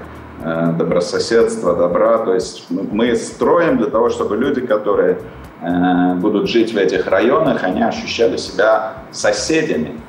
[0.78, 2.18] добрососедства, добра.
[2.18, 5.18] То есть мы строим для того, чтобы люди, которые
[6.16, 10.00] будут жить в этих районах, они ощущали себя соседями.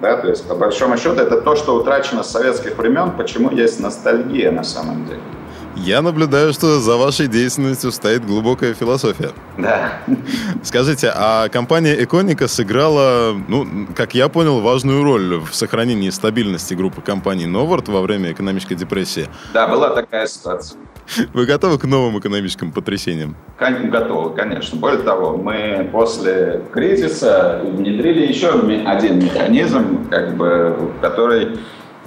[0.00, 3.80] Да, то есть, по большому счету, это то, что утрачено с советских времен, почему есть
[3.80, 5.20] ностальгия на самом деле.
[5.76, 9.30] Я наблюдаю, что за вашей деятельностью стоит глубокая философия.
[9.56, 9.92] Да.
[10.64, 17.02] Скажите, а компания Эконика сыграла, ну, как я понял, важную роль в сохранении стабильности группы
[17.02, 19.28] компаний Новард во время экономической депрессии?
[19.54, 20.78] Да, была такая ситуация.
[21.32, 23.36] Вы готовы к новым экономическим потрясениям?
[23.90, 24.78] Готовы, конечно.
[24.78, 31.58] Более того, мы после кризиса внедрили еще один механизм, как бы, который,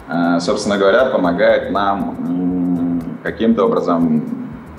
[0.07, 4.23] э, собственно говоря, помогает нам каким-то образом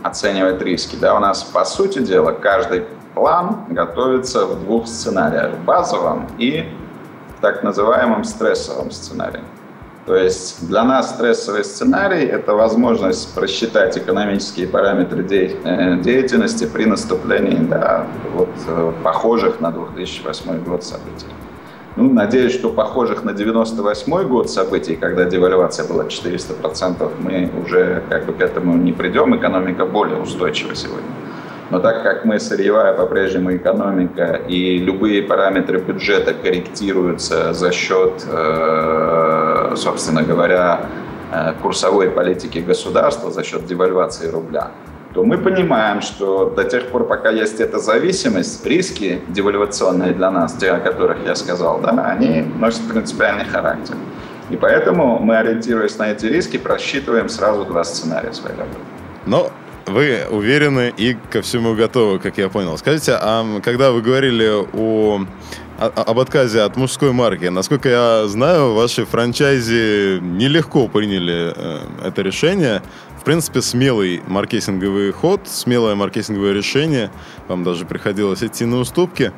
[0.02, 0.96] оценивать риски.
[1.00, 2.84] Да, у нас, по сути дела, каждый
[3.14, 5.56] план готовится в двух сценариях.
[5.64, 6.66] Базовом и
[7.40, 9.40] так называемом стрессовом сценарии.
[10.07, 17.57] То есть для нас стрессовый сценарий– это возможность просчитать экономические параметры э, деятельности при наступлении
[17.57, 21.27] да, вот, э, похожих на 2008 год событий.
[21.97, 28.27] Ну, надеюсь, что похожих на 98 год событий, когда девальвация была 400%, мы уже как
[28.27, 29.35] бы к этому не придем.
[29.37, 31.09] Экономика более устойчива сегодня.
[31.71, 39.54] Но так как мы сырьевая по-прежнему экономика, и любые параметры бюджета корректируются за счет, э,
[39.76, 40.87] собственно говоря,
[41.32, 44.70] э, курсовой политики государства, за счет девальвации рубля,
[45.14, 50.54] то мы понимаем, что до тех пор, пока есть эта зависимость, риски девальвационные для нас,
[50.54, 53.94] те, о которых я сказал, да, они носят принципиальный характер.
[54.50, 58.80] И поэтому мы, ориентируясь на эти риски, просчитываем сразу два сценария своей работы.
[59.24, 59.50] Но
[59.87, 62.76] вы уверены и ко всему готовы, как я понял.
[62.76, 65.26] Скажите, а когда вы говорили о, о,
[65.87, 72.83] об отказе от мужской марки, насколько я знаю, ваши франчайзи нелегко приняли э, это решение.
[73.18, 77.11] В принципе, смелый маркетинговый ход, смелое маркетинговое решение.
[77.49, 79.33] Вам даже приходилось идти на уступки.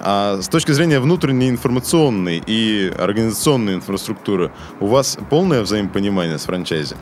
[0.00, 6.96] А с точки зрения внутренней информационной и организационной инфраструктуры, у вас полное взаимопонимание с франчайзи?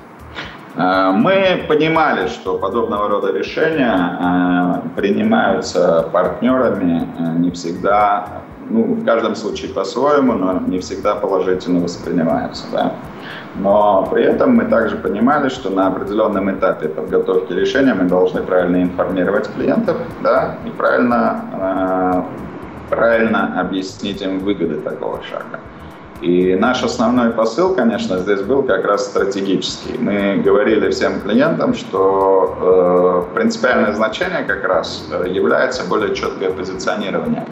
[0.77, 9.35] Э, мы понимали, что подобного рода решения э, принимаются партнерами не всегда, ну, в каждом
[9.35, 12.65] случае по-своему, но не всегда положительно воспринимаются.
[12.73, 12.95] Да?
[13.57, 18.83] Но при этом мы также понимали, что на определенном этапе подготовки решения мы должны правильно
[18.83, 22.25] информировать клиентов да, и правильно,
[22.89, 25.61] правильно объяснить им выгоды такого шага.
[26.23, 29.99] И наш основной посыл, конечно, здесь был как раз стратегический.
[29.99, 37.45] Мы говорили всем клиентам, что э, принципиальное значение как раз э, является более четкое позиционирование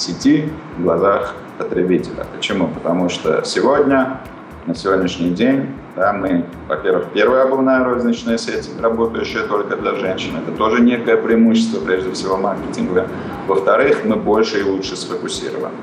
[0.00, 2.26] сети в глазах потребителя.
[2.34, 2.68] Почему?
[2.68, 4.20] Потому что сегодня,
[4.66, 10.34] на сегодняшний день, да, мы, во-первых, первая обувная розничная сеть, работающая только для женщин.
[10.36, 13.08] Это тоже некое преимущество, прежде всего, маркетинга.
[13.48, 15.74] Во-вторых, мы больше и лучше сфокусированы.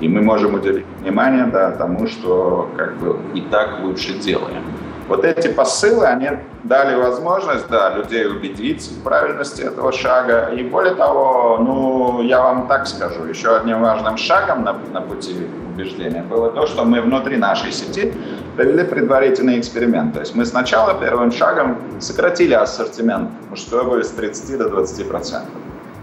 [0.00, 4.62] И мы можем уделить внимание да, тому, что как бы и так лучше делаем.
[5.10, 6.28] Вот эти посылы, они
[6.62, 10.50] дали возможность да, людей убедиться в правильности этого шага.
[10.54, 15.48] И более того, ну, я вам так скажу, еще одним важным шагом на, на пути
[15.74, 18.14] убеждения было то, что мы внутри нашей сети
[18.54, 20.14] провели предварительный эксперимент.
[20.14, 25.50] То есть мы сначала первым шагом сократили ассортимент мужской обуви с 30 до 20 процентов.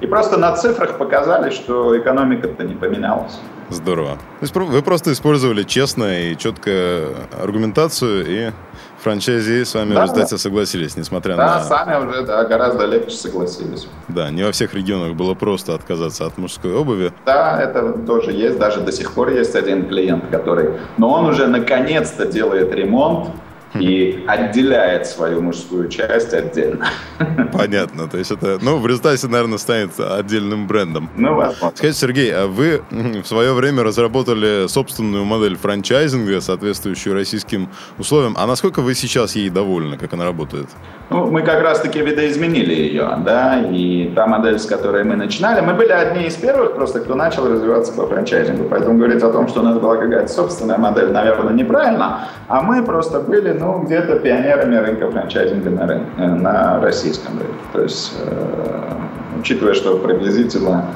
[0.02, 3.40] И просто на цифрах показали, что экономика-то не поменялась.
[3.70, 4.16] Здорово.
[4.16, 8.52] То есть вы просто использовали честно и четкую аргументацию, и
[9.00, 10.38] франчайзи с вами да, в результате да.
[10.38, 11.54] согласились, несмотря да, на...
[11.60, 13.88] Да, сами уже да, гораздо легче согласились.
[14.08, 17.12] Да, не во всех регионах было просто отказаться от мужской обуви.
[17.26, 20.80] Да, это тоже есть, даже до сих пор есть один клиент, который...
[20.98, 23.30] Но он уже наконец-то делает ремонт,
[23.76, 26.88] и отделяет свою мужскую часть отдельно.
[27.54, 28.08] Понятно.
[28.08, 31.10] То есть это, ну, в результате, наверное, станет отдельным брендом.
[31.16, 31.76] Ну, возможно.
[31.76, 38.36] Скажите, Сергей, а вы в свое время разработали собственную модель франчайзинга, соответствующую российским условиям.
[38.38, 40.70] А насколько вы сейчас ей довольны, как она работает?
[41.10, 45.74] Ну, мы как раз-таки видоизменили ее, да, и та модель, с которой мы начинали, мы
[45.74, 49.62] были одни из первых просто, кто начал развиваться по франчайзингу, поэтому говорить о том, что
[49.62, 54.76] у нас была какая-то собственная модель, наверное, неправильно, а мы просто были, ну, где-то пионерами
[54.76, 58.94] рынка франчайзинга на, рынке, э, на российском рынке, то есть, э,
[59.40, 60.88] учитывая, что приблизительно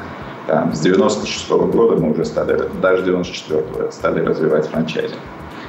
[0.48, 5.22] там, с 96 -го года мы уже стали, даже 94 стали развивать франчайзинг.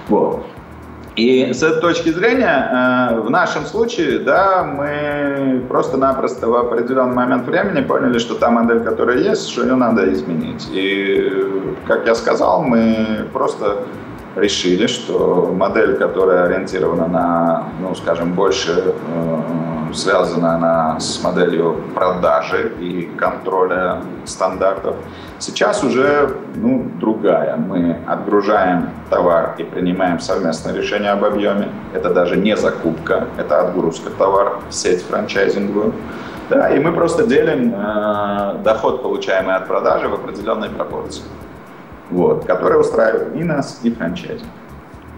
[0.09, 0.45] Вот.
[1.17, 7.47] И с этой точки зрения, э, в нашем случае, да, мы просто-напросто в определенный момент
[7.47, 10.67] времени поняли, что та модель, которая есть, что ее надо изменить.
[10.73, 13.85] И, как я сказал, мы просто
[14.37, 22.73] решили, что модель, которая ориентирована на, ну, скажем, больше э, связана она с моделью продажи
[22.81, 24.97] и контроля стандартов,
[25.39, 27.57] сейчас уже ну, другая.
[27.57, 31.69] Мы отгружаем товар и принимаем совместное решение об объеме.
[31.93, 35.93] Это даже не закупка, это отгрузка товара в сеть франчайзинговую.
[36.51, 41.23] Да, и мы просто делим э, доход, получаемый от продажи, в определенной пропорции
[42.13, 44.45] вот, которая устраивает и нас, и франчайзи.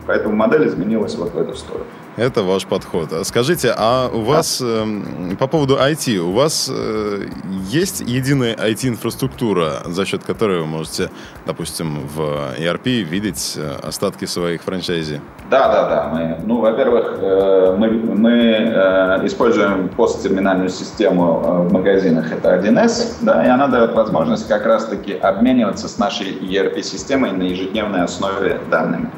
[0.07, 1.87] Поэтому модель изменилась вот в эту сторону.
[2.17, 3.09] Это ваш подход.
[3.25, 4.85] Скажите, а у вас э,
[5.37, 7.27] по поводу IT, у вас э,
[7.69, 11.11] есть единая IT-инфраструктура, за счет которой вы можете,
[11.45, 15.21] допустим, в ERP видеть э, остатки своих франчайзи?
[15.51, 16.11] Да, да, да.
[16.13, 23.17] Мы, ну, во-первых, э, мы, мы э, используем посттерминальную систему э, в магазинах, это 1С,
[23.23, 29.11] да, и она дает возможность как раз-таки обмениваться с нашей ERP-системой на ежедневной основе данными.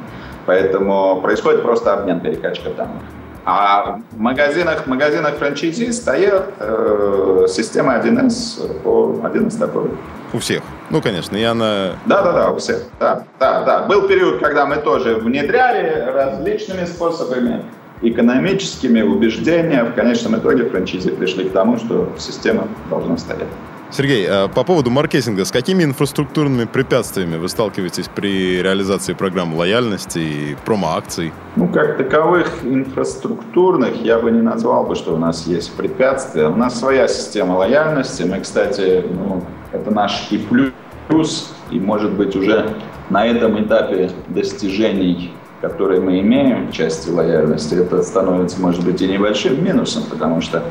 [0.47, 3.03] Поэтому происходит просто обмен, перекачка данных.
[3.45, 9.91] А в магазинах, в магазинах франчайзи стоит э, система 1С по 1С такой.
[10.33, 10.63] У всех.
[10.91, 11.93] Ну, конечно, я на...
[12.07, 12.83] Да, да, да, у всех.
[12.99, 13.83] Да, да, да.
[13.83, 17.65] Был период, когда мы тоже внедряли различными способами,
[18.03, 19.85] экономическими убеждения.
[19.85, 23.49] В конечном итоге франчайзи пришли к тому, что система должна стоять.
[23.91, 30.19] Сергей, а по поводу маркетинга, с какими инфраструктурными препятствиями вы сталкиваетесь при реализации программ лояльности
[30.19, 31.33] и промо-акций?
[31.55, 36.49] Ну, как таковых инфраструктурных я бы не назвал бы, что у нас есть препятствия.
[36.49, 38.25] У нас своя система лояльности.
[38.25, 42.75] Мы, кстати, ну, это наш и плюс, и, может быть, уже
[43.11, 45.33] на этом этапе достижений
[45.63, 50.63] которые мы имеем в части лояльности, это становится, может быть, и небольшим минусом, потому что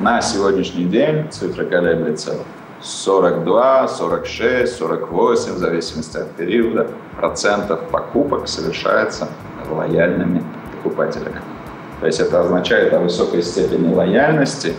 [0.00, 2.34] на сегодняшний день цифра колеблется
[2.80, 9.28] 42, 46, 48, в зависимости от периода, процентов покупок совершается
[9.70, 10.42] лояльными
[10.76, 11.40] покупателями.
[12.00, 14.74] То есть это означает о высокой степени лояльности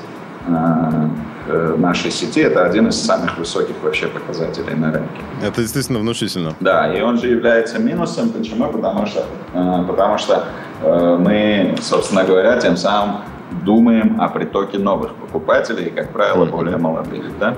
[0.47, 2.39] э, нашей сети.
[2.39, 5.21] Это один из самых высоких вообще показателей на рынке.
[5.43, 6.53] Это действительно внушительно.
[6.61, 8.29] Да, и он же является минусом.
[8.29, 8.71] Почему?
[8.71, 10.45] Потому что, э, потому что
[10.81, 13.17] э, мы, собственно говоря, тем самым
[13.51, 17.37] думаем о притоке новых покупателей, как правило, более молодых.
[17.39, 17.55] Да?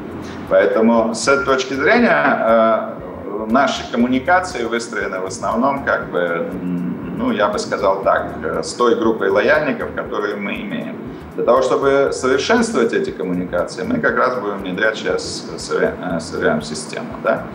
[0.50, 6.50] Поэтому с этой точки зрения э, наши коммуникации выстроены в основном, как бы,
[7.18, 10.96] ну, я бы сказал так, э, с той группой лояльников, которые мы имеем.
[11.36, 17.08] Для того, чтобы совершенствовать эти коммуникации, мы как раз будем внедрять сейчас CRM-систему.
[17.24, 17.46] Да?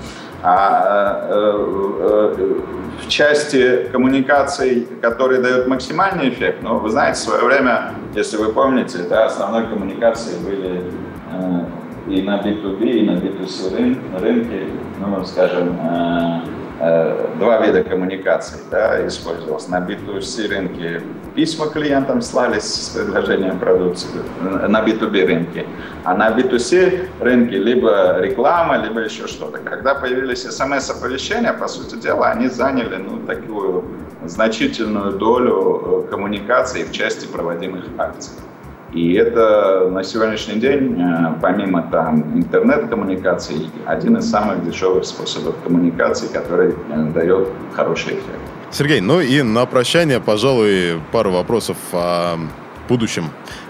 [0.43, 2.61] А э,
[3.03, 8.53] в части коммуникаций, которые дают максимальный эффект, ну, вы знаете, в свое время, если вы
[8.53, 10.83] помните, да, основной коммуникацией были
[11.33, 11.65] э,
[12.09, 14.69] и на B2B, и на B2C рынке,
[15.01, 19.69] ну, скажем, э, Э, два вида коммуникаций да, использовалось.
[19.69, 21.03] На B2C рынке
[21.35, 24.09] письма клиентам слались с предложением продукции
[24.41, 25.67] на B2B рынке,
[26.05, 29.59] а на B2C рынке либо реклама, либо еще что-то.
[29.59, 33.85] Когда появились смс-оповещения, по сути дела, они заняли ну, такую
[34.25, 38.33] значительную долю э, коммуникаций в части проводимых акций.
[38.93, 46.29] И это на сегодняшний день, э, помимо там интернет-коммуникаций, один из самых дешевых способов коммуникации,
[46.29, 48.41] который э, дает хороший эффект.
[48.71, 52.37] Сергей, ну и на прощание, пожалуй, пару вопросов о
[52.89, 53.25] будущем.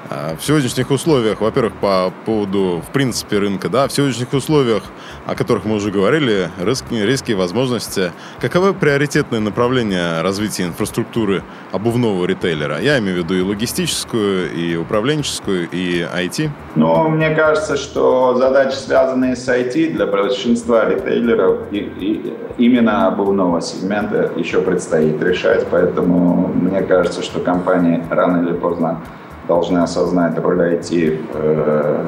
[0.09, 4.83] А, в сегодняшних условиях, во-первых, по поводу, в принципе, рынка, да, в сегодняшних условиях,
[5.27, 11.43] о которых мы уже говорили, риски, риски возможности, каковы приоритетные направления развития инфраструктуры
[11.73, 12.81] обувного ритейлера?
[12.81, 16.51] Я имею в виду и логистическую, и управленческую, и IT.
[16.77, 23.61] Ну, мне кажется, что задачи, связанные с IT, для большинства ритейлеров и, и именно обувного
[23.61, 29.01] сегмента еще предстоит решать, поэтому мне кажется, что компании рано или поздно
[29.49, 32.07] должны осознать роль IT э,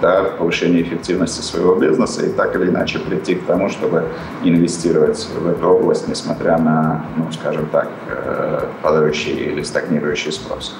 [0.00, 4.04] да, в повышении эффективности своего бизнеса и так или иначе прийти к тому, чтобы
[4.42, 10.76] инвестировать в эту область, несмотря на, ну, скажем так, э, падающий или стагнирующий спрос.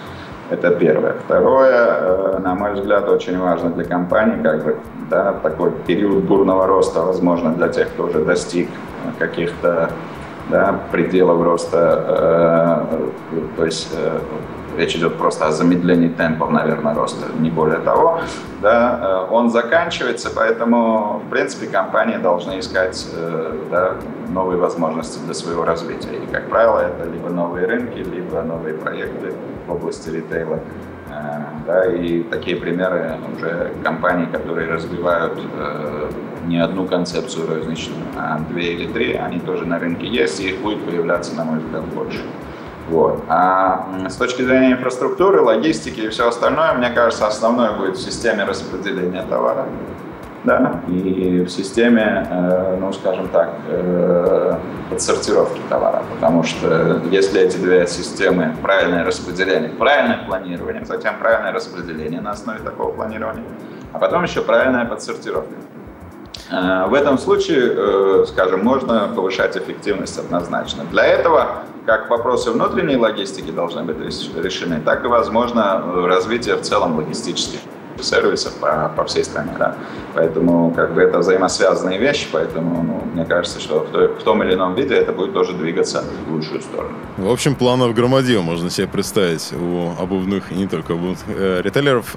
[0.51, 1.15] Это первое.
[1.25, 4.77] Второе, э, на мой взгляд, очень важно для компании, как бы,
[5.09, 8.69] да, такой период бурного роста, возможно, для тех, кто уже достиг
[9.19, 9.91] каких-то
[10.49, 12.89] да, пределов роста,
[13.33, 14.19] э, то есть э,
[14.77, 18.21] речь идет просто о замедлении темпов, наверное, роста, не более того,
[18.61, 23.95] да, э, он заканчивается, поэтому, в принципе, компании должны искать э, да,
[24.29, 26.17] новые возможности для своего развития.
[26.17, 29.33] И, как правило, это либо новые рынки, либо новые проекты
[29.67, 30.61] в области ритейла.
[31.09, 35.39] Э, да, и такие примеры уже компаний, которые развивают
[36.47, 40.61] не одну концепцию розничную, а две или три, они тоже на рынке есть, и их
[40.61, 42.21] будет появляться, на мой взгляд, больше.
[42.91, 43.23] Вот.
[43.29, 48.45] А с точки зрения инфраструктуры, логистики и все остальное, мне кажется, основное будет в системе
[48.45, 49.67] распределения товара.
[50.43, 54.57] Да, и в системе, э, ну, скажем так, э,
[54.89, 56.03] подсортировки товара.
[56.15, 62.61] Потому что если эти две системы, правильное распределение, правильное планирование, затем правильное распределение на основе
[62.61, 63.45] такого планирования,
[63.93, 65.53] а потом еще правильная подсортировка.
[66.51, 70.85] Э, в этом случае, скажем, можно повышать эффективность однозначно.
[70.91, 73.97] Для этого как вопросы внутренней логистики должны быть
[74.37, 77.59] решены, так и, возможно, развитие в целом логистических
[78.03, 79.53] сервисов по, по всей стране.
[79.59, 79.77] Да.
[80.15, 84.43] Поэтому как бы это взаимосвязанные вещи, поэтому ну, мне кажется, что в, той, в том
[84.43, 86.95] или ином виде это будет тоже двигаться в лучшую сторону.
[87.17, 92.17] В общем, планов громадил можно себе представить у обувных и не только обувных э, ритейлеров.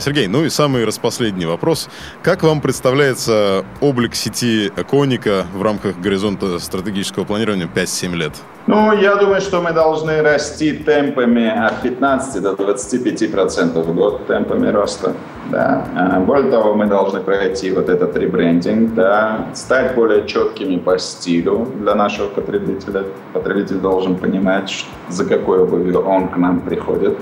[0.00, 1.88] Сергей, ну и самый распоследний вопрос.
[2.22, 8.32] Как вам представляется облик сети Коника в рамках горизонта стратегического планирования 5-7 лет?
[8.66, 14.26] Ну, я думаю, что мы должны расти темпами от 15 до 25 процентов в год
[14.26, 15.03] темпами роста.
[15.50, 15.84] Да.
[15.94, 21.68] А, более того, мы должны пройти вот этот ребрендинг, да, стать более четкими по стилю
[21.80, 23.04] для нашего потребителя.
[23.32, 27.18] Потребитель должен понимать, за какой обувью он к нам приходит.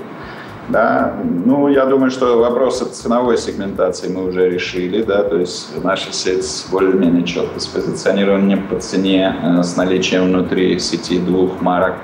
[0.69, 1.15] Да,
[1.45, 6.67] ну, я думаю, что вопросы ценовой сегментации мы уже решили, да, то есть наша сеть
[6.71, 11.95] более-менее четко спозиционирована по цене э, с наличием внутри сети двух марок.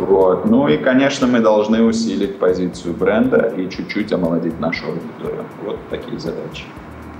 [0.00, 0.46] Вот.
[0.46, 5.44] Ну и, конечно, мы должны усилить позицию бренда и чуть-чуть омолодить нашу аудиторию.
[5.64, 6.64] Вот такие задачи.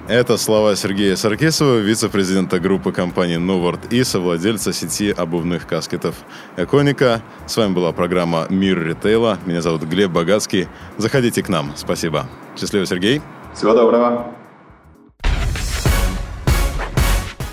[0.09, 6.17] Это слова Сергея Саркисова, вице-президента группы компании Новард и совладельца сети обувных каскетов
[6.57, 7.23] Эконика.
[7.47, 9.39] С вами была программа «Мир ритейла».
[9.47, 10.67] Меня зовут Глеб Богатский.
[10.97, 11.73] Заходите к нам.
[11.77, 12.27] Спасибо.
[12.57, 13.23] Счастливо, Сергей.
[13.55, 14.40] Всего доброго.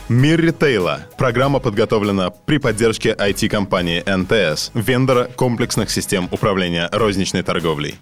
[0.09, 1.01] Мир ритейла.
[1.17, 7.95] Программа подготовлена при поддержке IT-компании НТС, вендора комплексных систем управления розничной торговлей.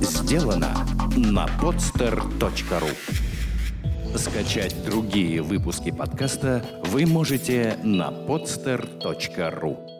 [0.00, 0.86] Сделано
[1.16, 2.90] на podster.ru
[4.18, 9.95] Скачать другие выпуски подкаста вы можете на podster.ru